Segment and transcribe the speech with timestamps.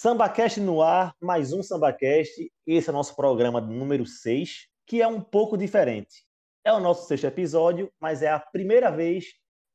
[0.00, 2.52] SambaCast no ar, mais um SambaCast.
[2.64, 6.24] Esse é o nosso programa número 6, que é um pouco diferente.
[6.64, 9.24] É o nosso sexto episódio, mas é a primeira vez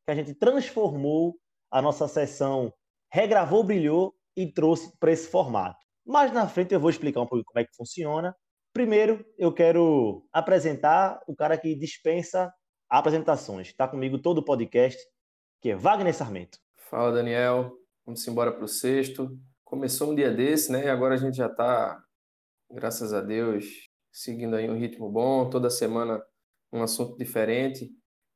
[0.05, 1.35] que a gente transformou
[1.69, 2.73] a nossa sessão
[3.11, 5.85] Regravou, Brilhou e trouxe para esse formato.
[6.05, 8.33] Mas na frente eu vou explicar um pouco como é que funciona.
[8.71, 12.49] Primeiro, eu quero apresentar o cara que dispensa
[12.89, 13.67] apresentações.
[13.67, 14.97] Está comigo todo o podcast,
[15.61, 16.59] que é Wagner Sarmento.
[16.89, 17.73] Fala, Daniel.
[18.05, 19.37] Vamos embora para o sexto.
[19.73, 20.85] Começou um dia desse, né?
[20.85, 21.99] E agora a gente já está,
[22.69, 25.49] graças a Deus, seguindo aí um ritmo bom.
[25.49, 26.23] Toda semana
[26.71, 27.89] um assunto diferente.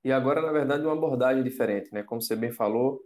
[0.04, 2.02] E agora, na verdade, uma abordagem diferente, né?
[2.02, 3.00] Como você bem falou,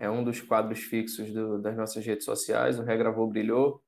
[0.00, 2.76] é um dos quadros fixos do, das nossas redes sociais.
[2.76, 3.80] O Regravou Brilhou.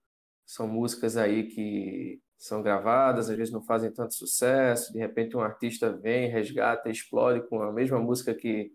[0.47, 4.93] São músicas aí que são gravadas, às vezes não fazem tanto sucesso.
[4.93, 8.71] De repente, um artista vem, resgata, explode com a mesma música que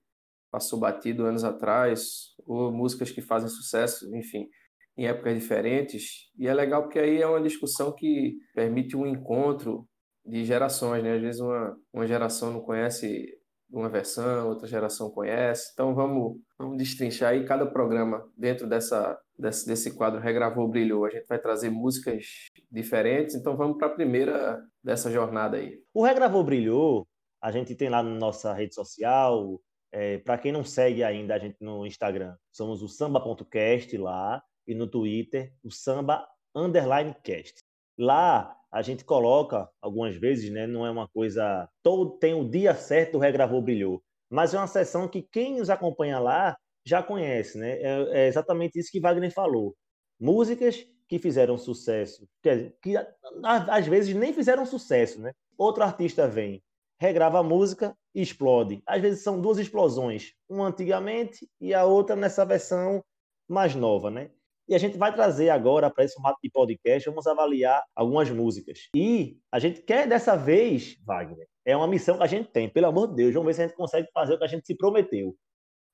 [0.51, 4.49] passou batido anos atrás, ou músicas que fazem sucesso, enfim,
[4.97, 6.31] em épocas diferentes.
[6.37, 9.87] E é legal porque aí é uma discussão que permite um encontro
[10.25, 11.15] de gerações, né?
[11.15, 13.27] Às vezes uma, uma geração não conhece
[13.71, 15.71] uma versão, outra geração conhece.
[15.73, 21.05] Então vamos, vamos destrinchar aí cada programa dentro dessa, desse, desse quadro Regravou Brilhou.
[21.05, 22.25] A gente vai trazer músicas
[22.71, 25.79] diferentes, então vamos para a primeira dessa jornada aí.
[25.93, 27.07] O Regravou Brilhou,
[27.41, 29.59] a gente tem lá na nossa rede social,
[29.91, 34.73] é, para quem não segue ainda a gente no Instagram, somos o samba.cast lá e
[34.75, 37.59] no Twitter o samba underline cast.
[37.97, 40.65] Lá a gente coloca algumas vezes, né?
[40.65, 44.67] Não é uma coisa todo tem o dia certo, o regravou brilhou, mas é uma
[44.67, 47.79] sessão que quem nos acompanha lá já conhece, né?
[47.81, 49.75] É, é exatamente isso que Wagner falou.
[50.19, 52.95] Músicas que fizeram sucesso, que, que
[53.43, 55.31] às vezes nem fizeram sucesso, né?
[55.57, 56.63] Outro artista vem,
[56.99, 58.81] regrava a música e explode.
[58.85, 63.03] Às vezes são duas explosões, uma antigamente e a outra nessa versão
[63.47, 64.31] mais nova, né?
[64.67, 68.89] E a gente vai trazer agora para esse formato de podcast, vamos avaliar algumas músicas.
[68.95, 72.87] E a gente quer dessa vez, Wagner, é uma missão que a gente tem, pelo
[72.87, 74.75] amor de Deus, vamos ver se a gente consegue fazer o que a gente se
[74.75, 75.35] prometeu.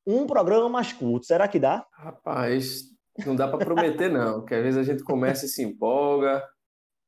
[0.06, 1.86] Um programa mais curto, será que dá?
[1.94, 2.84] Rapaz,
[3.26, 6.44] não dá para prometer não, porque às vezes a gente começa e se empolga.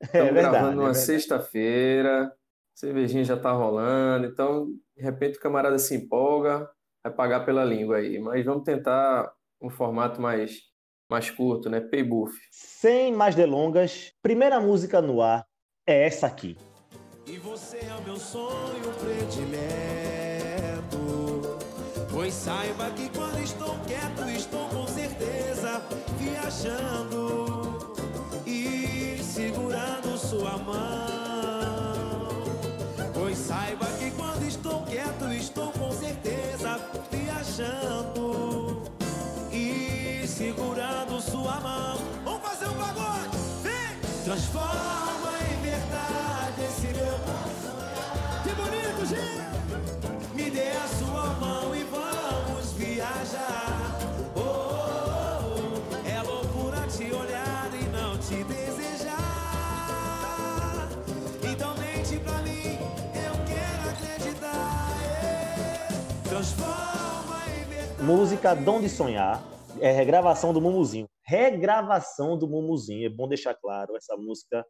[0.01, 2.31] Estamos é verdade, gravando numa é sexta-feira,
[2.75, 6.69] cervejinha já está rolando, então de repente o camarada se empolga,
[7.03, 8.19] vai pagar pela língua aí.
[8.19, 10.59] Mas vamos tentar um formato mais,
[11.11, 11.81] mais curto, né?
[11.81, 12.33] Pay buff.
[12.49, 15.45] Sem mais delongas, primeira música no ar
[15.85, 16.57] é essa aqui.
[17.27, 19.51] E você é o meu sonho predileto.
[22.09, 25.81] Pois saiba que quando estou quieto, estou com certeza
[26.17, 27.93] viajando
[28.45, 31.91] e segurando sua mão.
[33.13, 36.79] Pois saiba que quando estou quieto, estou com certeza
[37.11, 38.50] viajando
[40.41, 41.97] segurando sua mão.
[42.25, 43.99] Vamos fazer um pagode, vem!
[44.25, 47.19] Transforma em verdade esse meu.
[48.43, 49.41] Que bonito, gente!
[50.33, 53.99] Me dê a sua mão e vamos viajar.
[54.35, 56.09] Oh, oh, oh.
[56.09, 59.19] É loucura te olhar e não te desejar.
[61.43, 62.79] Então mente pra mim,
[63.13, 64.97] eu quero acreditar.
[66.27, 68.03] Transforma em verdade.
[68.03, 69.43] Música Dom de Sonhar,
[69.81, 71.09] é regravação do Mumuzinho.
[71.25, 74.65] Regravação do Mumuzinho, é bom deixar claro, essa música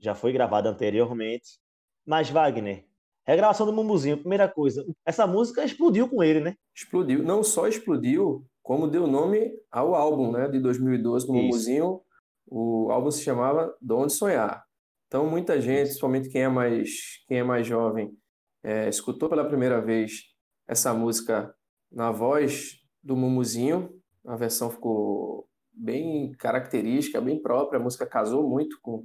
[0.00, 1.58] já foi gravada anteriormente.
[2.06, 2.86] Mas, Wagner,
[3.26, 6.54] regravação do Mumuzinho, primeira coisa, essa música explodiu com ele, né?
[6.74, 7.22] Explodiu.
[7.22, 10.48] Não só explodiu, como deu nome ao álbum, né?
[10.48, 11.42] De 2012 do Isso.
[11.42, 12.00] Mumuzinho.
[12.48, 14.64] O álbum se chamava Dom de Sonhar.
[15.06, 16.90] Então, muita gente, principalmente quem é mais,
[17.28, 18.16] quem é mais jovem,
[18.62, 20.22] é, escutou pela primeira vez
[20.66, 21.54] essa música
[21.90, 23.95] na voz do Mumuzinho.
[24.26, 27.78] A versão ficou bem característica, bem própria.
[27.78, 29.04] A música casou muito com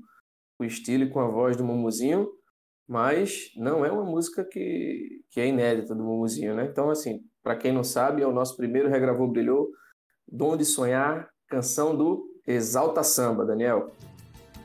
[0.60, 2.28] o estilo e com a voz do Mumuzinho,
[2.88, 6.66] mas não é uma música que, que é inédita do Mumuzinho, né?
[6.66, 9.70] Então, assim, para quem não sabe, é o nosso primeiro Regravou Brilhou,
[10.28, 13.92] Dom de Sonhar, canção do Exalta Samba, Daniel.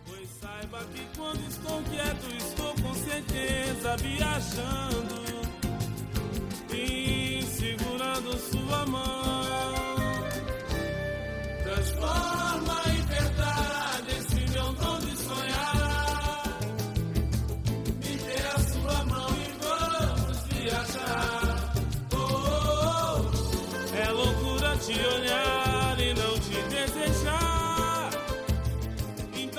[0.07, 4.96] Pois saiba que quando estou quieto, estou com certeza viajando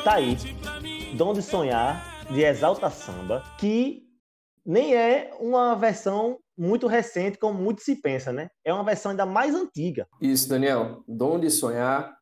[0.07, 0.27] Tá aí.
[0.27, 4.03] mente pra mim, Dom de Sonhar, de Exalta Samba, que
[4.65, 8.47] nem é uma versão muito recente, como muito se pensa, né?
[8.63, 10.07] É uma versão ainda mais antiga.
[10.21, 11.03] Isso, Daniel.
[11.05, 12.17] Dom de Sonhar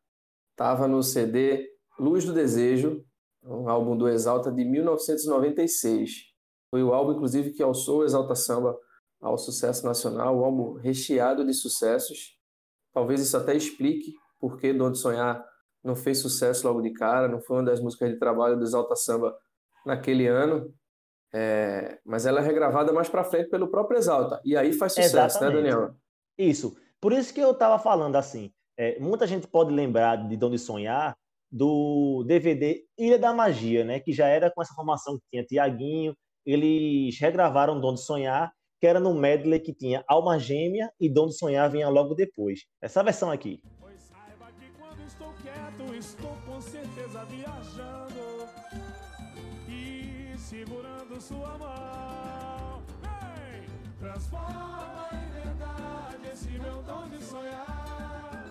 [0.50, 1.64] estava no CD
[1.96, 3.04] Luz do Desejo,
[3.44, 6.10] um álbum do Exalta de 1996.
[6.68, 8.76] Foi o álbum, inclusive, que alçou o Exalta Samba
[9.20, 12.36] ao sucesso nacional, um álbum recheado de sucessos.
[12.92, 15.40] Talvez isso até explique por que Dom de Sonhar
[15.86, 18.96] não fez sucesso logo de cara, não foi uma das músicas de trabalho do Exalta
[18.96, 19.34] Samba
[19.84, 20.74] naquele ano,
[21.32, 25.16] é, mas ela é regravada mais para frente pelo próprio Exalta, e aí faz sucesso,
[25.16, 25.62] né, Exatamente.
[25.62, 25.94] né, Daniel?
[26.36, 30.50] Isso, por isso que eu estava falando assim, é, muita gente pode lembrar de Dom
[30.50, 31.16] de Sonhar
[31.50, 36.16] do DVD Ilha da Magia, né, que já era com essa formação que tinha Tiaguinho,
[36.44, 41.26] eles regravaram Dom de Sonhar, que era no medley que tinha Alma Gêmea e Dom
[41.26, 42.66] de Sonhar vinha logo depois.
[42.82, 43.60] Essa versão aqui.
[50.46, 52.82] Segurando sua mão.
[53.02, 53.68] Hey!
[53.98, 58.44] Transforma em verdade esse meu dom de sonhar.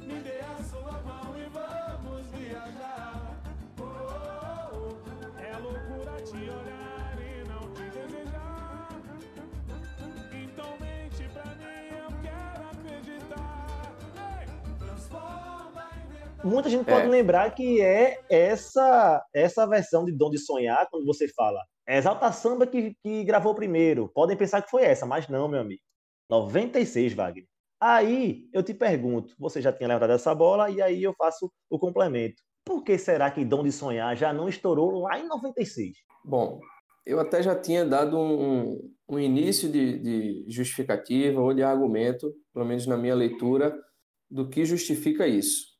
[0.00, 3.36] Me dê a sua mão e vamos viajar.
[3.78, 5.38] Oh, oh, oh.
[5.38, 6.91] É loucura te olhar
[16.44, 17.10] muita gente pode é.
[17.10, 22.30] lembrar que é essa essa versão de Dom de Sonhar, quando você fala é Exalta
[22.32, 24.08] Samba que, que gravou primeiro.
[24.08, 25.82] Podem pensar que foi essa, mas não, meu amigo.
[26.30, 27.46] 96, Wagner.
[27.80, 31.78] Aí eu te pergunto, você já tinha levantado essa bola e aí eu faço o
[31.78, 32.40] complemento.
[32.64, 35.90] Por que será que Dom de Sonhar já não estourou lá em 96?
[36.24, 36.60] Bom,
[37.04, 38.78] eu até já tinha dado um,
[39.08, 43.76] um início de, de justificativa ou de argumento, pelo menos na minha leitura,
[44.30, 45.71] do que justifica isso.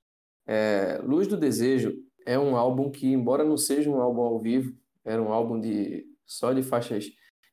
[0.46, 1.94] É, Luz do Desejo
[2.26, 4.72] é um álbum que, embora não seja um álbum ao vivo,
[5.04, 7.06] era um álbum de só de faixas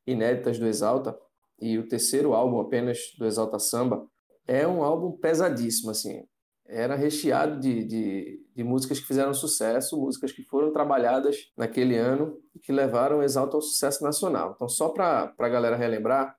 [0.06, 1.18] inéditas do Exalta,
[1.62, 4.07] e o terceiro álbum apenas do Exalta Samba,
[4.47, 6.24] é um álbum pesadíssimo, assim.
[6.65, 12.38] Era recheado de, de, de músicas que fizeram sucesso, músicas que foram trabalhadas naquele ano
[12.56, 14.53] e que levaram o Exalta ao sucesso nacional.
[14.56, 16.36] Então, só para a galera relembrar,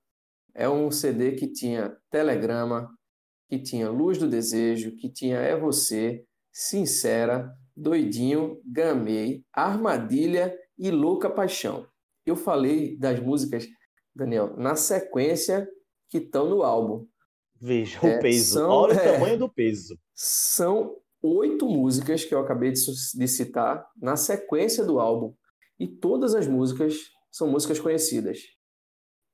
[0.54, 2.88] é um CD que tinha Telegrama,
[3.48, 6.24] que tinha Luz do Desejo, que tinha É Você,
[6.60, 11.86] Sincera, Doidinho, Gamei, Armadilha e Louca Paixão.
[12.26, 13.66] Eu falei das músicas,
[14.14, 15.66] Daniel, na sequência
[16.10, 17.06] que estão no álbum.
[17.58, 19.98] Veja é, o peso, são, olha é, o tamanho do peso.
[20.14, 22.80] São oito músicas que eu acabei de,
[23.14, 25.34] de citar na sequência do álbum.
[25.78, 26.94] E todas as músicas
[27.32, 28.38] são músicas conhecidas.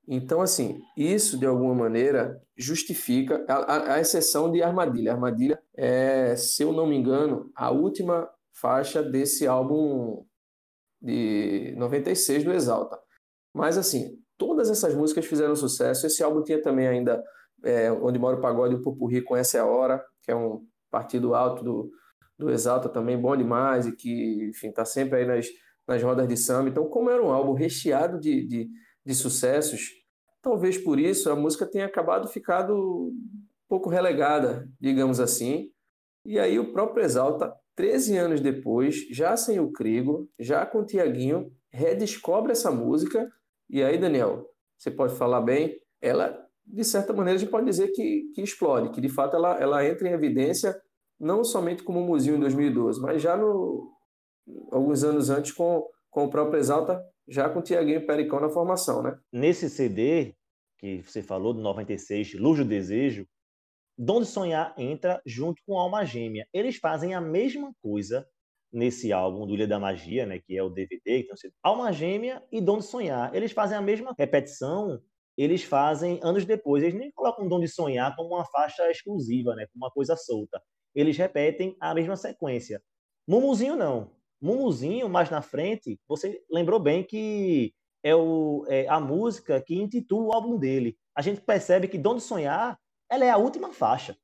[0.07, 5.11] Então, assim, isso de alguma maneira justifica, a, a, exceção de Armadilha.
[5.11, 10.25] Armadilha é, se eu não me engano, a última faixa desse álbum
[11.01, 12.99] de 96 do Exalta.
[13.53, 16.07] Mas, assim, todas essas músicas fizeram sucesso.
[16.07, 17.23] Esse álbum tinha também ainda
[17.63, 20.65] é, Onde Mora o Pagode o Pupurri com Essa é a Hora, que é um
[20.89, 21.91] partido alto do,
[22.37, 25.47] do Exalta também, bom demais e que, enfim, está sempre aí nas,
[25.87, 26.69] nas rodas de samba.
[26.69, 28.69] Então, como era um álbum recheado de, de
[29.07, 29.91] de sucessos,
[30.41, 33.13] talvez por isso a música tenha acabado ficado
[33.67, 35.69] pouco relegada, digamos assim.
[36.25, 40.85] E aí o próprio Exalta, 13 anos depois, já sem o Crigo, já com o
[40.85, 43.29] Tiaguinho, redescobre essa música.
[43.69, 47.89] E aí, Daniel, você pode falar bem, ela, de certa maneira, a gente pode dizer
[47.89, 50.79] que, que explode, que de fato ela, ela entra em evidência
[51.19, 53.91] não somente como Muzinho em 2012, mas já no,
[54.71, 59.01] alguns anos antes com, com o próprio Exalta já com o Tiaguinho Pericão na formação,
[59.01, 59.17] né?
[59.31, 60.33] Nesse CD
[60.77, 63.27] que você falou, do 96, Luz do Desejo,
[63.97, 66.47] Donde Sonhar entra junto com Alma Gêmea.
[66.53, 68.27] Eles fazem a mesma coisa
[68.71, 72.61] nesse álbum do Ilha da Magia, né, que é o DVD, então, Alma Gêmea e
[72.61, 73.33] Donde Sonhar.
[73.33, 75.01] Eles fazem a mesma repetição,
[75.37, 76.83] eles fazem anos depois.
[76.83, 80.61] Eles nem colocam Donde Sonhar como uma faixa exclusiva, né, como uma coisa solta.
[80.93, 82.81] Eles repetem a mesma sequência.
[83.27, 84.11] Mumuzinho não.
[84.41, 87.73] Mumuzinho, mais na frente, você lembrou bem que
[88.03, 90.97] é, o, é a música que intitula o álbum dele.
[91.15, 92.77] A gente percebe que Donde Sonhar
[93.09, 94.15] ela é a última faixa.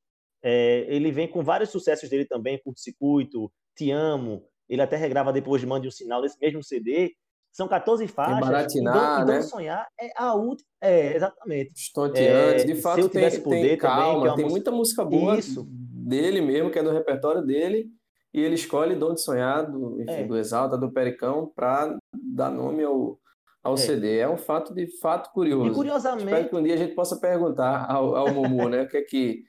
[0.42, 4.46] É, ele vem com vários sucessos dele também, Curto Circuito, Te Amo.
[4.68, 7.14] Ele até regrava depois de Mande um Sinal desse mesmo CD.
[7.52, 8.40] São 14 faixas.
[8.40, 9.42] Baratinar, e Donde, né?
[9.42, 10.68] Sonhar é a última.
[10.80, 11.72] É, exatamente.
[11.74, 12.62] Estonteante.
[12.62, 14.50] É, de fato, se eu tivesse tem, poder tem calma, também, é tem música...
[14.50, 15.66] muita música boa Isso.
[15.68, 17.88] dele mesmo, que é do repertório dele
[18.34, 20.24] e ele escolhe Dom de Sonhar, do, enfim, é.
[20.24, 23.16] do Exalta, do Pericão, para dar nome ao,
[23.64, 23.76] ao é.
[23.78, 24.18] CD.
[24.18, 25.70] É um fato de fato curioso.
[25.70, 26.26] E curiosamente...
[26.26, 29.02] Espero que um dia a gente possa perguntar ao, ao Mumu, né, o que é
[29.02, 29.42] que...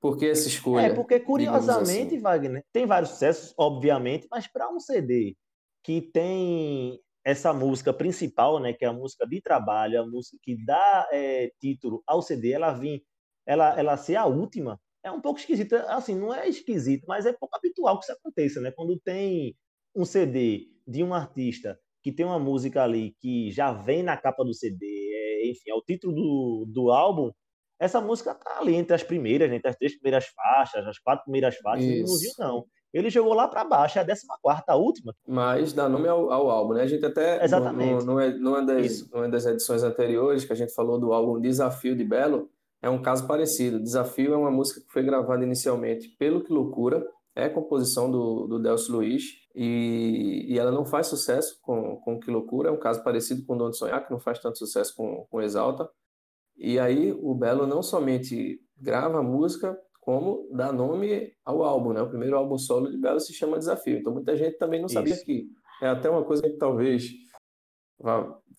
[0.00, 0.86] Por que essa escolha?
[0.86, 2.20] É, porque curiosamente, assim.
[2.20, 5.36] Wagner, tem vários sucessos, obviamente, mas para um CD
[5.84, 10.56] que tem essa música principal, né, que é a música de trabalho, a música que
[10.64, 13.04] dá é, título ao CD, ela vir,
[13.46, 15.74] ela, ela ser a última, é um pouco esquisito.
[15.88, 18.70] Assim, não é esquisito, mas é pouco habitual que isso aconteça, né?
[18.70, 19.56] Quando tem
[19.94, 24.44] um CD de um artista que tem uma música ali que já vem na capa
[24.44, 27.30] do CD, é, enfim, é o título do, do álbum,
[27.78, 31.24] essa música tá ali entre as primeiras, né, entre as três primeiras faixas, as quatro
[31.24, 32.12] primeiras faixas, Isso.
[32.12, 32.66] não viu, não.
[32.92, 35.14] Ele jogou lá para baixo, é a 14 quarta, a última.
[35.26, 36.82] Mas dá nome ao, ao, álbum, né?
[36.82, 38.04] A gente até, Exatamente.
[38.04, 41.96] No, no, numa, das, numa das edições anteriores, que a gente falou do álbum Desafio
[41.96, 42.50] de Belo,
[42.82, 43.80] é um caso parecido.
[43.80, 47.02] Desafio é uma música que foi gravada inicialmente pelo Que Loucura,
[47.34, 49.22] é composição do, do Delcio Luiz,
[49.54, 53.56] e, e ela não faz sucesso com, com Que Loucura, é um caso parecido com
[53.56, 55.88] Dom de Sonhar, que não faz tanto sucesso com, com Exalta.
[56.56, 62.02] E aí o Belo não somente grava a música, como dá nome ao álbum, né?
[62.02, 63.98] O primeiro álbum solo de Belo se chama Desafio.
[63.98, 65.24] Então muita gente também não sabia Isso.
[65.24, 65.46] que
[65.82, 67.10] é até uma coisa que talvez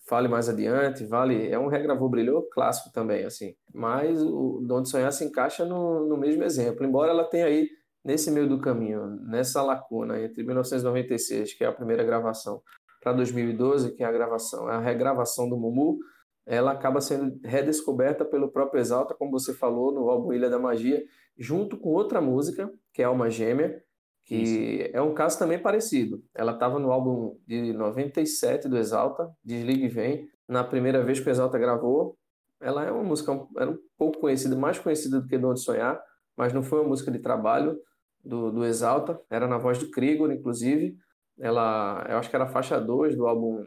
[0.08, 3.54] fale mais adiante, vale, é um regravou brilhou clássico também, assim.
[3.74, 7.68] Mas o Dom de Sonhar se encaixa no, no mesmo exemplo, embora ela tenha aí
[8.04, 12.62] nesse meio do caminho, nessa lacuna entre 1996, que é a primeira gravação,
[13.00, 15.98] para 2012, que é a gravação, a regravação do Mumu,
[16.46, 21.02] ela acaba sendo redescoberta pelo próprio Exalta, como você falou, no álbum Ilha da Magia,
[21.38, 23.82] junto com outra música, que é Alma Gêmea,
[24.24, 24.90] que Isso.
[24.94, 26.22] é um caso também parecido.
[26.34, 30.28] Ela estava no álbum de 97 do Exalta, Desliga e Vem.
[30.48, 32.16] Na primeira vez que o Exalta gravou,
[32.60, 36.00] ela é uma música era um pouco conhecida, mais conhecida do que Dom de Sonhar,
[36.36, 37.78] mas não foi uma música de trabalho
[38.24, 40.96] do, do Exalta, era na voz do Krigor, inclusive.
[41.38, 43.64] Ela, eu acho que era a faixa 2 do álbum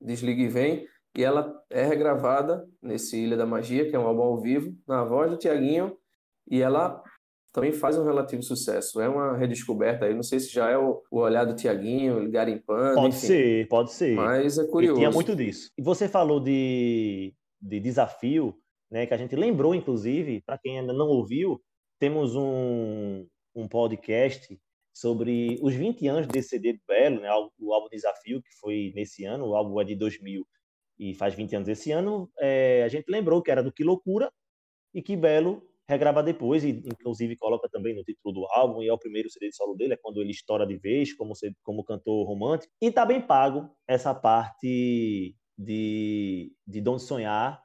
[0.00, 0.86] Desliga e Vem,
[1.16, 5.04] e ela é regravada nesse Ilha da Magia, que é um álbum ao vivo, na
[5.04, 5.96] voz do Tiaguinho,
[6.48, 7.02] e ela
[7.52, 9.00] também faz um relativo sucesso.
[9.00, 12.94] É uma redescoberta aí, não sei se já é o, o olhar do Tiaguinho, garimpando.
[12.94, 13.26] Pode enfim.
[13.26, 14.14] ser, pode ser.
[14.14, 14.94] Mas é curioso.
[14.94, 15.70] E tinha muito disso.
[15.76, 18.54] E você falou de, de desafio,
[18.90, 21.60] né, que a gente lembrou, inclusive, para quem ainda não ouviu,
[21.98, 24.58] temos um, um podcast
[24.92, 27.28] sobre os 20 anos desse CD do Belo, né,
[27.58, 30.46] o álbum Desafio, que foi nesse ano, o álbum é de 2000
[30.98, 34.30] e faz 20 anos esse ano, é, a gente lembrou que era do Que Loucura
[34.92, 38.92] e que Belo regrava depois, e inclusive coloca também no título do álbum, e é
[38.92, 41.32] o primeiro CD de solo dele, é quando ele estoura de vez, como,
[41.64, 42.72] como cantor romântico.
[42.80, 47.60] E tá bem pago essa parte de, de Dom Sonhar.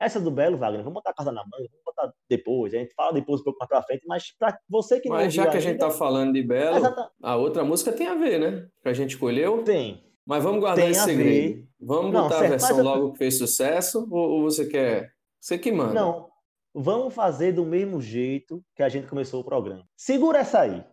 [0.00, 2.94] Essa do Belo, Wagner, vamos botar a casa na manga, vamos botar depois, a gente
[2.94, 5.56] fala depois um pouco mais pra frente, mas para você que não Mas já que
[5.56, 6.86] a gente tá falando de Belo,
[7.20, 8.68] a outra música tem a ver, né?
[8.80, 9.64] Que a gente escolheu.
[9.64, 10.04] Tem.
[10.24, 11.66] Mas vamos guardar tem esse segredo.
[11.80, 15.12] Vamos não, botar certo, a versão logo que fez sucesso, ou, ou você quer...
[15.40, 15.94] Você que manda.
[15.94, 16.28] Não,
[16.74, 19.84] vamos fazer do mesmo jeito que a gente começou o programa.
[19.96, 20.84] Segura essa aí.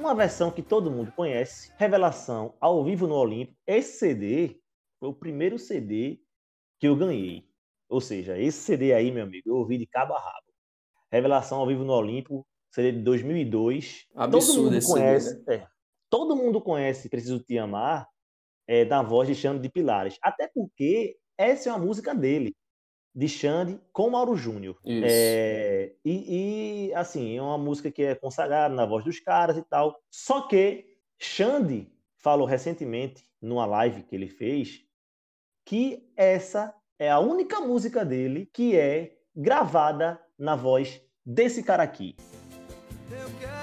[0.00, 3.54] Uma versão que todo mundo conhece, Revelação ao vivo no Olimpo.
[3.66, 4.60] Esse CD
[4.98, 6.18] foi o primeiro CD
[6.78, 7.46] que eu ganhei.
[7.88, 10.46] Ou seja, esse CD aí, meu amigo, eu ouvi de cabo a rabo.
[11.12, 14.06] Revelação ao vivo no Olimpo, CD de 2002.
[14.14, 15.54] Absurdo todo mundo conhece, CD, né?
[15.56, 15.66] é,
[16.08, 18.08] todo mundo conhece Preciso Te Amar
[18.66, 20.16] é, da voz de Xande de Pilares.
[20.22, 22.54] Até porque essa é uma música dele
[23.14, 24.78] de Xande com Mauro Júnior.
[24.86, 29.62] É, e, e, assim, é uma música que é consagrada na voz dos caras e
[29.62, 30.00] tal.
[30.10, 34.84] Só que Xande falou recentemente, numa live que ele fez,
[35.64, 42.14] que essa é a única música dele que é gravada na voz desse cara aqui.
[43.10, 43.59] Eu quero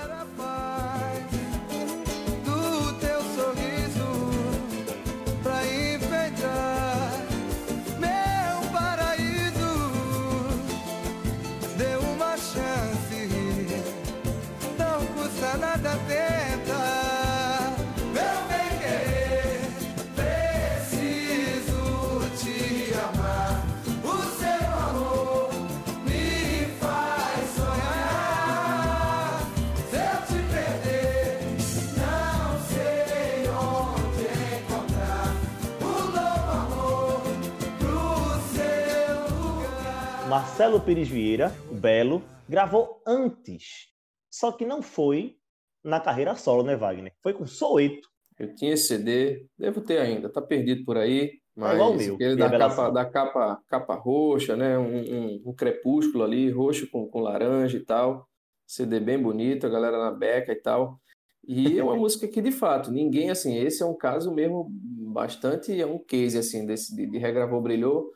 [40.67, 43.87] Marcelo Pires Vieira, o Belo, gravou antes.
[44.29, 45.37] Só que não foi
[45.81, 47.13] na carreira solo, né, Wagner?
[47.23, 48.09] Foi com Soeto.
[48.37, 51.39] Eu tinha esse CD, devo ter ainda, tá perdido por aí.
[51.55, 54.77] Mas É igual o meu, aquele de da capa, da capa, capa roxa, né?
[54.77, 58.27] Um, um, um crepúsculo ali, roxo com, com laranja e tal.
[58.65, 60.99] CD bem bonito, a galera na beca e tal.
[61.47, 65.79] E é uma música que, de fato, ninguém, assim, esse é um caso mesmo bastante,
[65.79, 68.11] é um case, assim, desse, de, de Regravou Brilhou,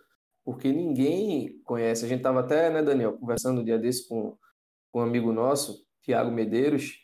[0.51, 2.05] porque ninguém conhece.
[2.05, 4.37] A gente tava até, né, Daniel, conversando um dia desse com,
[4.91, 6.99] com um amigo nosso, Tiago Medeiros,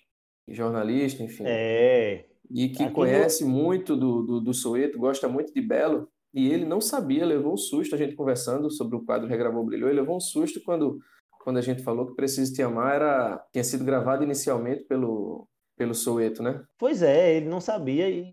[0.47, 5.61] jornalista, enfim, É, e que Aqui conhece muito do, do, do Soweto, gosta muito de
[5.61, 9.65] Belo, e ele não sabia, levou um susto, a gente conversando sobre o quadro Regravou
[9.65, 10.99] Brilhou, ele levou um susto quando,
[11.43, 15.93] quando a gente falou que Preciso Te Amar era, tinha sido gravado inicialmente pelo, pelo
[15.93, 16.63] Soweto, né?
[16.77, 18.31] pois é, ele não sabia e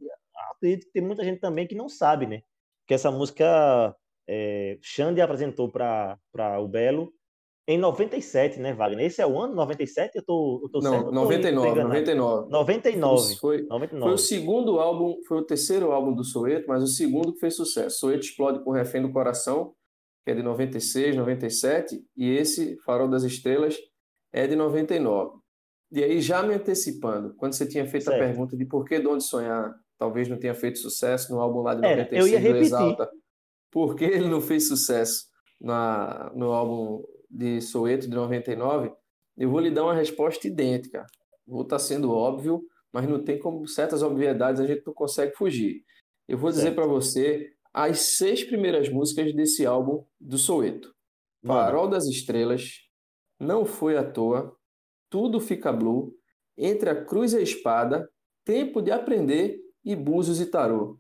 [0.53, 2.43] acredito que tem muita gente também que não sabe, né?
[2.87, 3.95] Que essa música
[4.29, 6.19] é, Xande apresentou para
[6.61, 7.13] o Belo
[7.67, 9.07] em 97, né, Wagner?
[9.07, 10.17] Esse é o ano 97?
[10.17, 10.93] Eu tô, eu tô certo?
[10.93, 11.89] Não, Eu tô 99, enganado.
[11.89, 12.51] 99.
[12.51, 13.37] 99.
[13.37, 14.01] Foi, 99.
[14.01, 17.57] foi o segundo álbum, foi o terceiro álbum do Soweto, mas o segundo que fez
[17.57, 18.01] sucesso.
[18.01, 19.75] Soweto explode com Refém do Coração,
[20.25, 23.77] que é de 96, 97, e esse, Farol das Estrelas,
[24.33, 25.39] é de 99.
[25.93, 28.21] E aí, já me antecipando, quando você tinha feito Certo.
[28.21, 31.61] a pergunta de por que De Onde Sonhar talvez não tenha feito sucesso no álbum
[31.61, 32.67] lá de Era, 96 eu ia repetir.
[32.67, 33.11] Exalta,
[33.75, 35.27] por que ele não fez sucesso
[35.61, 38.93] na, no álbum de Soweto de 99,
[39.37, 41.05] eu vou lhe dar uma resposta idêntica.
[41.45, 42.63] Vou estar sendo óbvio,
[42.93, 45.83] mas não tem como certas obviedades a gente não consegue fugir.
[46.29, 50.95] Eu vou dizer para você as seis primeiras músicas desse álbum do Soweto.
[51.45, 52.79] Farol das Estrelas,
[53.41, 54.57] Não Foi à Toa,
[55.11, 56.15] Tudo Fica Blue,
[56.57, 58.09] Entre a Cruz e a Espada,
[58.45, 60.97] Tempo de Aprender e Búzios e Tarô.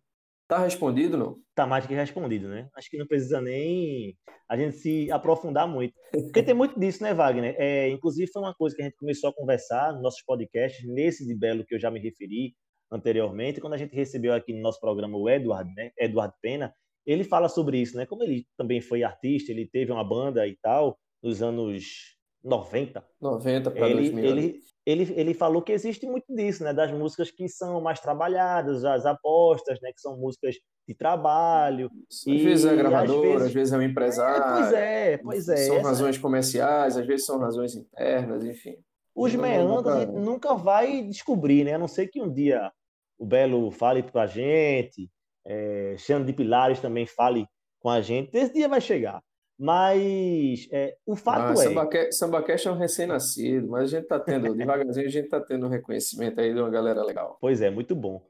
[0.47, 1.39] Tá respondido, não?
[1.55, 2.69] Tá mais que respondido, né?
[2.77, 4.15] Acho que não precisa nem
[4.49, 5.95] a gente se aprofundar muito.
[6.13, 7.57] Porque tem muito disso, né, Wagner?
[7.59, 11.27] É, inclusive, foi uma coisa que a gente começou a conversar nos nossos podcasts, nesse
[11.27, 12.55] de Belo que eu já me referi
[12.93, 15.91] anteriormente, quando a gente recebeu aqui no nosso programa o Edward, né?
[15.99, 16.75] Edward Pena,
[17.07, 18.05] ele fala sobre isso, né?
[18.05, 22.13] Como ele também foi artista, ele teve uma banda e tal, nos anos
[22.45, 24.25] 90, 90 para ele, 2000.
[24.25, 26.73] ele, ele, ele falou que existe muito disso, né?
[26.75, 29.91] Das músicas que são mais trabalhadas, as apostas, né?
[29.93, 31.91] Que são músicas de trabalho.
[32.11, 34.45] Às e vezes é às gravador, vezes- às vezes é um É, empresário.
[34.63, 35.57] pois é, pois é.
[35.57, 38.76] São Essa- razões comerciais, às vezes são razões internas, enfim.
[39.17, 41.75] os Não- dá meandros a gente nunca vai descobrir, né?
[41.75, 42.71] A não ser que um dia
[43.19, 45.09] o Belo fale pra gente,
[45.47, 47.47] é, Xande de Pilares também fale
[47.80, 48.35] com a gente.
[48.37, 49.23] Esse dia vai chegar.
[49.58, 51.56] Mas é, o fato Ah, é.
[51.56, 55.67] Sambaque- Sambaquete é um recém-nascido, mas a gente tá tendo, devagarzinho, a gente tá tendo
[55.67, 57.38] um reconhecimento aí de uma galera legal.
[57.40, 58.26] Pois é, muito bom.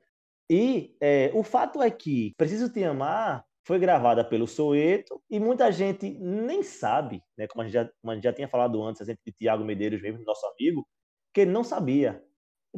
[0.51, 5.73] E é, o fato é que Preciso Te Amar foi gravada pelo Soeto e muita
[5.73, 9.05] gente nem sabe, né, como, a gente já, a gente já tinha falado antes, a
[9.07, 10.87] gente de Tiago Medeiros mesmo, nosso amigo,
[11.33, 12.23] que ele não sabia.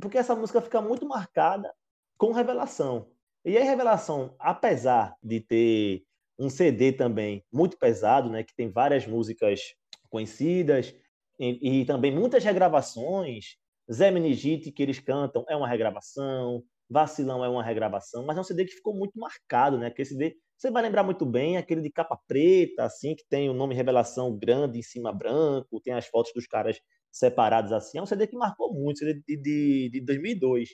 [0.00, 1.72] Porque essa música fica muito marcada
[2.16, 3.08] com Revelação.
[3.44, 6.04] E aí Revelação, apesar de ter
[6.38, 9.74] um CD também muito pesado, né, que tem várias músicas
[10.10, 10.94] conhecidas
[11.38, 13.56] e, e também muitas regravações,
[13.92, 16.62] Zé Menigite, que eles cantam, é uma regravação.
[16.88, 19.88] Vacilão é uma regravação, mas é um CD que ficou muito marcado, né?
[19.88, 23.54] Aquele CD, você vai lembrar muito bem, aquele de capa preta, assim, que tem o
[23.54, 26.78] nome Revelação grande em cima branco, tem as fotos dos caras
[27.10, 27.98] separados assim.
[27.98, 30.70] É um CD que marcou muito, CD de, de, de 2002.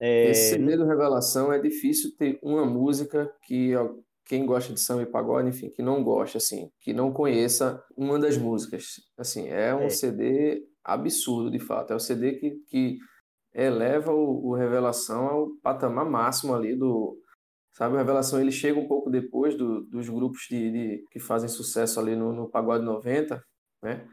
[0.00, 3.72] É, Esse CD do Revelação é difícil ter uma música que
[4.24, 8.18] quem gosta de samba e pagode, enfim, que não gosta, assim, que não conheça uma
[8.18, 8.94] das músicas.
[9.18, 9.88] Assim, é um É.
[9.90, 11.92] CD absurdo, de fato.
[11.92, 12.98] É o CD que, que
[13.54, 17.18] eleva o, o Revelação ao patamar máximo ali do.
[17.72, 21.48] Sabe, o Revelação ele chega um pouco depois do- dos grupos de, de- que fazem
[21.48, 23.42] sucesso ali no, no Pagode 90,
[23.82, 24.06] né?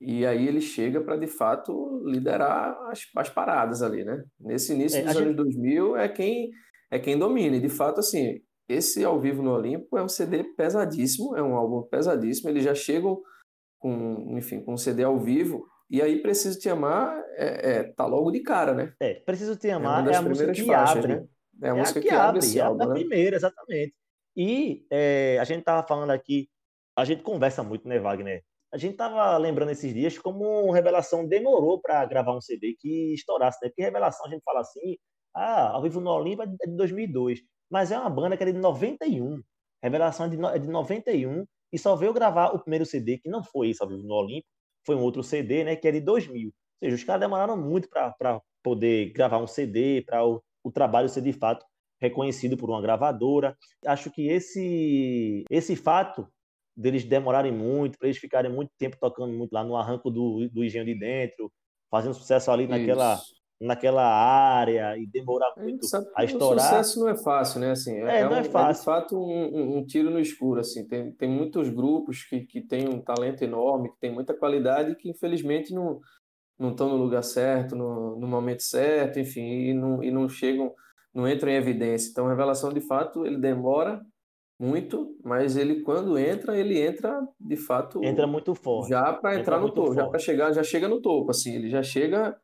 [0.00, 4.22] E aí ele chega para, de fato, liderar as, as paradas ali, né?
[4.40, 6.50] Nesse início É, dos gente- anos 2000 é quem,
[6.90, 7.56] é quem domina.
[7.56, 11.54] E, de fato, assim, esse Ao Vivo no Olimpo é um CD pesadíssimo, é um
[11.54, 12.48] álbum pesadíssimo.
[12.48, 13.20] Eles já chegam
[13.78, 15.66] com, enfim, com um CD ao vivo.
[15.90, 18.94] E aí, Preciso Te Amar, é, é, tá logo de cara, né?
[19.00, 21.16] é, Preciso Te É Amar é, a música que faixas, abre.
[21.16, 21.26] né?
[21.62, 22.94] É a É a música que que abre esse é a álbum, né?
[22.94, 23.94] primeira, exatamente.
[24.36, 26.48] E é, a gente tava falando aqui,
[26.96, 28.42] a gente conversa muito, né, Wagner?
[28.72, 33.58] A gente tava lembrando esses dias como Revelação demorou para gravar um CD que estourasse,
[33.62, 33.68] né?
[33.68, 34.96] Porque Revelação a gente fala assim,
[35.34, 38.58] ah, ao vivo no Olimpo é de 2002, mas é uma banda que é de
[38.58, 39.42] 91.
[39.82, 43.42] Revelação é de, é de 91 e só veio gravar o primeiro CD, que não
[43.42, 44.46] foi esse ao vivo no Olimpo,
[44.86, 46.48] foi um outro CD, né, que é de 2000.
[46.48, 51.08] Ou seja, os caras demoraram muito para poder gravar um CD, para o, o trabalho
[51.08, 51.64] ser de fato
[52.00, 53.56] reconhecido por uma gravadora.
[53.86, 56.28] Acho que esse esse fato
[56.76, 60.64] deles demorarem muito, para eles ficarem muito tempo tocando muito lá no arranco do, do
[60.64, 61.52] Engenho de Dentro,
[61.90, 63.20] fazendo sucesso ali naquela.
[63.60, 66.58] Naquela área e demorar muito a, a estourar.
[66.58, 67.70] O sucesso não é fácil, né?
[67.70, 68.70] Assim, é, é, não um, é fácil.
[68.70, 70.60] É de fato um, um, tiro no escuro.
[70.60, 70.86] Assim.
[70.86, 75.10] Tem, tem muitos grupos que, que têm um talento enorme, que têm muita qualidade que
[75.10, 76.00] infelizmente não,
[76.58, 80.72] não estão no lugar certo, no, no momento certo, enfim, e não, e não chegam,
[81.12, 82.10] não entram em evidência.
[82.10, 84.04] Então, a revelação de fato ele demora
[84.58, 88.90] muito, mas ele quando entra, ele entra de fato entra muito forte.
[88.90, 89.96] Já para entrar no topo, forte.
[89.96, 92.36] já para chegar, já chega no topo, assim, ele já chega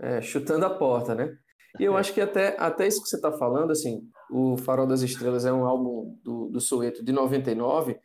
[0.00, 1.36] é, chutando a porta, né?
[1.78, 2.00] E eu é.
[2.00, 5.52] acho que até, até isso que você está falando, assim, o Farol das Estrelas é
[5.52, 7.98] um álbum do, do Soweto de 99,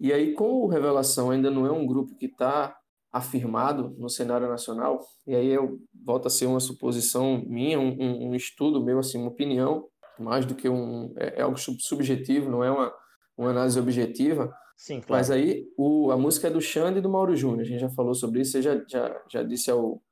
[0.00, 2.76] e aí, como o Revelação ainda não é um grupo que está
[3.12, 8.34] afirmado no cenário nacional, e aí eu volto a ser uma suposição minha, um, um
[8.34, 9.86] estudo meu, assim, uma opinião,
[10.18, 11.12] mais do que um.
[11.16, 12.92] É, é algo subjetivo, não é uma,
[13.36, 14.52] uma análise objetiva.
[14.76, 15.10] Sim, claro.
[15.10, 17.90] Mas aí o, a música é do Xande e do Mauro Júnior, a gente já
[17.90, 20.02] falou sobre isso, você já, já, já disse ao,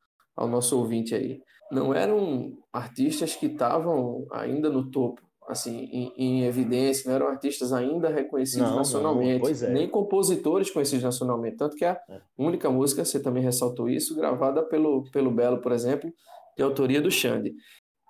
[0.40, 1.42] ao nosso ouvinte aí.
[1.70, 7.72] Não eram artistas que estavam ainda no topo, assim, em, em, evidência, não eram artistas
[7.72, 9.72] ainda reconhecidos não, nacionalmente, não, é.
[9.72, 11.59] nem compositores conhecidos nacionalmente.
[11.59, 12.20] Tanto que a é.
[12.38, 16.11] única música, você também ressaltou isso, gravada pelo, pelo Belo, por exemplo,
[16.57, 17.55] de autoria do Xande.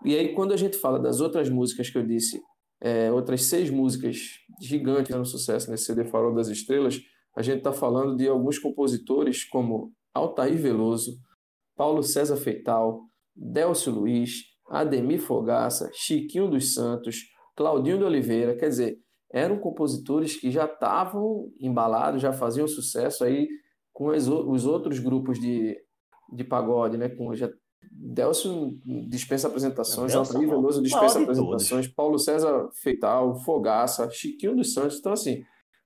[0.04, 2.40] E aí, quando a gente fala das outras músicas que eu disse,
[2.80, 4.16] é, outras seis músicas
[4.60, 6.98] gigantes no sucesso nesse CD Farol das Estrelas,
[7.36, 11.18] a gente está falando de alguns compositores como Altair Veloso,
[11.80, 13.00] Paulo César Feital,
[13.34, 17.20] Délcio Luiz, Ademir Fogaça, Chiquinho dos Santos,
[17.56, 18.98] Claudinho de Oliveira, quer dizer,
[19.32, 23.48] eram compositores que já estavam embalados, já faziam sucesso aí
[23.94, 25.74] com os outros grupos de,
[26.30, 27.08] de pagode, né?
[27.08, 27.48] Com, já
[27.90, 34.98] Delcio dispensa apresentações, Altair Veloso dispensa apresentações, Paulo César Feital, Fogaça, Chiquinho dos Santos.
[34.98, 35.42] Então, assim,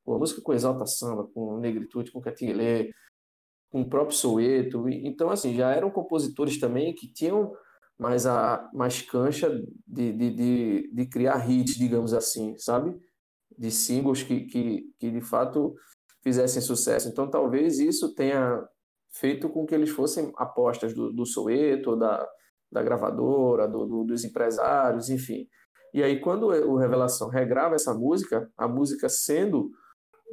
[0.09, 2.90] a música com Exalta Samba, com Negritude, com Catinguelê,
[3.74, 4.88] com o próprio Soueto.
[4.88, 7.52] Então, assim, já eram compositores também que tinham
[7.98, 9.50] mais, a, mais cancha
[9.84, 12.96] de, de, de, de criar hits, digamos assim, sabe?
[13.58, 15.74] De singles que, que, que de fato
[16.22, 17.08] fizessem sucesso.
[17.08, 18.64] Então, talvez isso tenha
[19.12, 22.24] feito com que eles fossem apostas do, do Soweto, da,
[22.70, 25.48] da gravadora, do, do, dos empresários, enfim.
[25.92, 29.68] E aí, quando o Revelação regrava essa música, a música sendo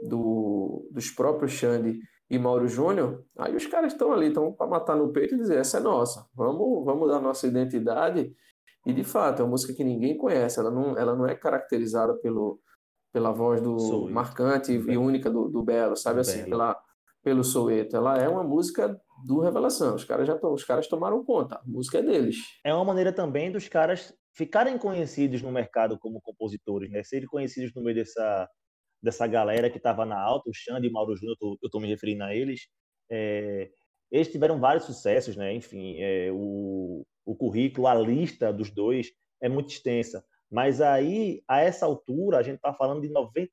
[0.08, 1.98] do, dos próprios Xande
[2.32, 5.58] e Mauro Júnior, aí os caras estão ali, estão para matar no peito e dizer:
[5.58, 8.34] essa é nossa, vamos, vamos dar nossa identidade.
[8.86, 12.16] E de fato, é uma música que ninguém conhece, ela não, ela não é caracterizada
[12.16, 12.60] pelo,
[13.12, 16.82] pela voz do marcante e única do, do Belo, sabe assim, pela
[17.22, 19.94] pelo Soweto, ela é uma música do Revelação.
[19.94, 22.38] Os caras já os caras tomaram conta, a música é deles.
[22.66, 27.04] É uma maneira também dos caras ficarem conhecidos no mercado como compositores, né?
[27.04, 28.50] Serem conhecidos no meio dessa
[29.02, 31.88] dessa galera que estava na alta, o Xande e o Mauro Júnior, eu estou me
[31.88, 32.68] referindo a eles.
[33.10, 33.70] É,
[34.12, 35.54] eles tiveram vários sucessos, né?
[35.54, 39.12] Enfim, é, o, o currículo, a lista dos dois
[39.42, 40.24] é muito extensa.
[40.50, 43.52] Mas aí, a essa altura, a gente está falando de 90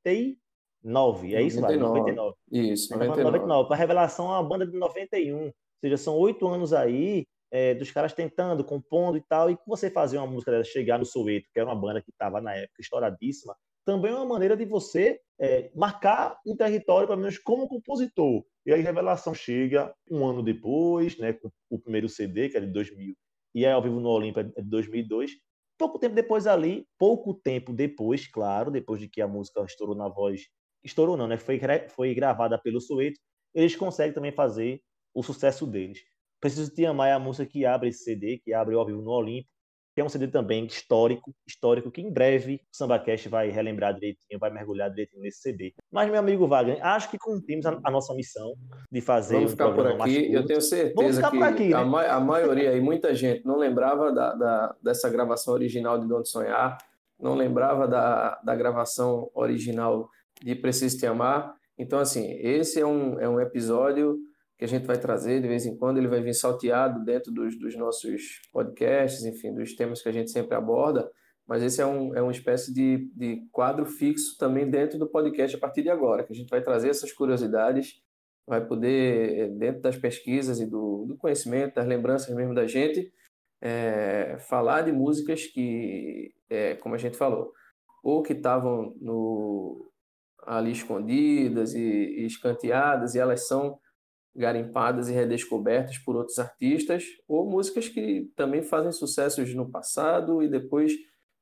[0.82, 1.98] 9, é isso, 99.
[1.98, 2.36] 99.
[2.50, 3.22] Isso, 99.
[3.22, 3.68] 99.
[3.68, 5.46] Para Revelação é uma banda de 91.
[5.46, 9.50] Ou seja, são oito anos aí é, dos caras tentando, compondo e tal.
[9.50, 12.40] E você fazer uma música dessa, chegar no Soweto, que era uma banda que estava
[12.40, 13.56] na época estouradíssima,
[13.88, 18.44] também é uma maneira de você é, marcar um território, pelo menos como compositor.
[18.66, 22.66] E aí Revelação chega um ano depois, né, com o primeiro CD, que é de
[22.66, 23.14] 2000,
[23.54, 25.30] e é ao vivo no Olímpia é de 2002.
[25.78, 30.06] Pouco tempo depois ali, pouco tempo depois, claro, depois de que a música estourou na
[30.06, 30.42] voz
[30.84, 31.38] estourou não, né?
[31.38, 33.18] Foi, foi gravada pelo Soweto,
[33.54, 34.82] eles conseguem também fazer
[35.14, 35.98] o sucesso deles.
[36.38, 39.10] Preciso Te Amar é a música que abre esse CD, que abre ao vivo no
[39.12, 39.48] Olimpo,
[39.98, 44.38] que é um CD também histórico, histórico, que em breve o SambaCast vai relembrar direitinho,
[44.38, 45.74] vai mergulhar direitinho nesse CD.
[45.90, 48.54] Mas, meu amigo Wagner, acho que cumprimos a, a nossa missão
[48.92, 50.32] de fazer Vamos um ficar por aqui.
[50.32, 51.84] Eu tenho certeza que aqui, a, né?
[51.84, 56.24] ma a, maioria e muita gente não lembrava da, da, dessa gravação original de Dono
[56.24, 56.78] Sonhar,
[57.18, 60.08] não lembrava da, da gravação original
[60.40, 61.56] de Preciso Te Amar.
[61.76, 64.16] Então, assim, esse é um, é um episódio
[64.58, 67.56] que a gente vai trazer de vez em quando, ele vai vir salteado dentro dos,
[67.56, 71.08] dos nossos podcasts, enfim, dos temas que a gente sempre aborda,
[71.46, 75.56] mas esse é, um, é uma espécie de, de quadro fixo também dentro do podcast
[75.56, 78.02] a partir de agora, que a gente vai trazer essas curiosidades,
[78.46, 83.12] vai poder, dentro das pesquisas e do, do conhecimento, das lembranças mesmo da gente,
[83.60, 87.52] é, falar de músicas que, é, como a gente falou,
[88.02, 88.92] ou que estavam
[90.42, 93.78] ali escondidas e, e escanteadas, e elas são
[94.34, 100.48] garimpadas e redescobertas por outros artistas, ou músicas que também fazem sucessos no passado e
[100.48, 100.92] depois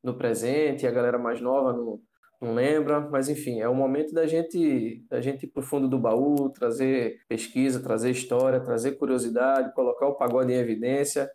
[0.03, 2.01] no presente, a galera mais nova não,
[2.41, 5.89] não lembra, mas enfim, é o momento da gente da gente ir para o fundo
[5.89, 11.31] do baú, trazer pesquisa, trazer história, trazer curiosidade, colocar o pagode em evidência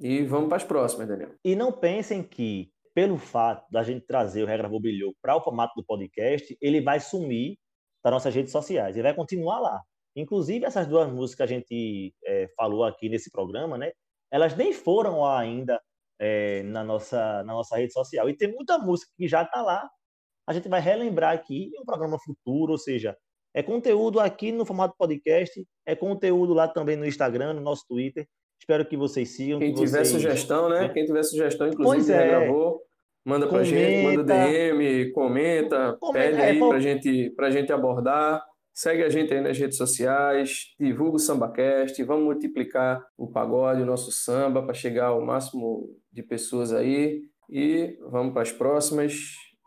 [0.00, 1.30] E vamos para as próximas, Daniel.
[1.44, 5.74] E não pensem que, pelo fato da gente trazer o Regra Brilhou para o formato
[5.76, 7.56] do podcast, ele vai sumir
[8.04, 8.96] das nossas redes sociais.
[8.96, 9.80] Ele vai continuar lá.
[10.14, 13.92] Inclusive, essas duas músicas que a gente é, falou aqui nesse programa, né?
[14.30, 15.80] Elas nem foram ainda
[16.20, 18.28] é, na, nossa, na nossa rede social.
[18.28, 19.88] E tem muita música que já está lá.
[20.46, 23.16] A gente vai relembrar aqui em um programa futuro, ou seja,
[23.54, 28.26] é conteúdo aqui no formato podcast, é conteúdo lá também no Instagram, no nosso Twitter.
[28.58, 29.58] Espero que vocês sigam.
[29.58, 30.08] Quem que tiver vocês...
[30.08, 30.88] sugestão, né?
[30.88, 32.28] Quem tiver sugestão, inclusive, Pois é.
[32.28, 32.80] gravou,
[33.24, 33.76] manda pra Comenta.
[33.76, 36.68] gente, manda DM, comenta, Comenta, pede é, aí pô.
[36.68, 38.42] pra gente, pra gente abordar.
[38.74, 43.86] Segue a gente aí nas redes sociais, divulga o SambaCast, vamos multiplicar o pagode, o
[43.86, 47.22] nosso samba, para chegar ao máximo de pessoas aí.
[47.50, 49.12] E vamos para as próximas.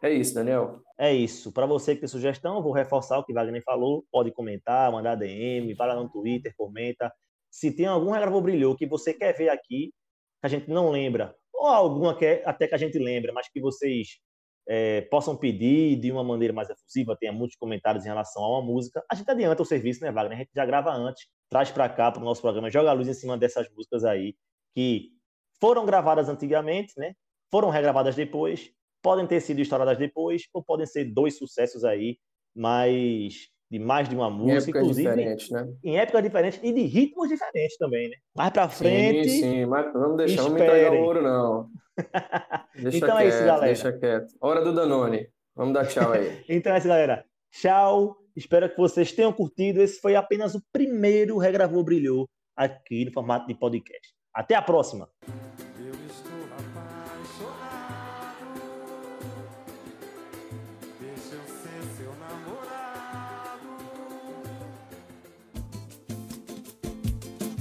[0.04, 0.82] É isso, Daniel.
[0.98, 1.52] É isso.
[1.52, 4.04] Para você que tem sugestão, vou reforçar o que Wagner falou.
[4.12, 7.12] Pode comentar, mandar DM, vai lá no Twitter, comenta.
[7.52, 9.94] Se tem algum Regravou Brilhou que você quer ver aqui,
[10.42, 13.50] que a gente não lembra, ou alguma que é- até que a gente lembra, mas
[13.50, 14.20] que vocês
[14.68, 18.66] é, possam pedir de uma maneira mais efusiva, tenha muitos comentários em relação a uma
[18.66, 20.38] música, a gente adianta o serviço, né, Wagner?
[20.38, 23.08] A gente já grava antes, traz para cá, para o nosso programa, joga a luz
[23.08, 24.36] em cima dessas músicas aí,
[24.76, 25.12] que
[25.60, 27.14] foram gravadas antigamente, né?
[27.52, 32.18] Foram regravadas depois, podem ter sido estouradas depois, ou podem ser dois sucessos aí,
[32.56, 35.16] mas de mais de uma Em música, épocas inclusive
[35.54, 35.74] né?
[35.84, 38.16] em épocas diferentes e de ritmos diferentes também, né?
[38.36, 41.02] Mais para frente, Sim, sim, mas vamos deixar, vamos entregar Esperem.
[41.02, 41.70] o ouro, não.
[42.76, 43.66] Deixa Então é quieto, isso, galera.
[43.66, 44.28] deixa quieto.
[44.42, 45.28] Hora do Danone.
[45.56, 46.44] Vamos dar tchau aí.
[46.50, 47.26] Então é isso, galera.
[47.52, 48.18] Tchau.
[48.36, 49.82] Espero que vocês tenham curtido.
[49.82, 54.14] Esse foi apenas o primeiro Regravou Brilhou aqui no formato de podcast.
[54.34, 55.10] Até a próxima.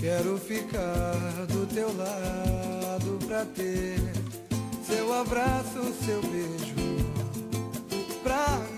[0.05, 1.17] Quero ficar
[1.49, 3.99] do teu lado pra ter
[4.87, 6.75] seu abraço, seu beijo
[8.23, 8.74] pra